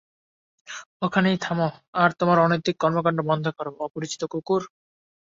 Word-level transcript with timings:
ওখানেই 1.01 1.37
থামো 1.41 1.67
আর 1.93 2.09
তোমার 2.19 2.37
অনৈতিক 2.39 2.75
কর্মকান্ড 2.79 3.19
বন্ধ 3.29 3.45
করো, 3.57 3.71
অপরিচিত 3.79 4.21
কুকুর। 4.31 4.61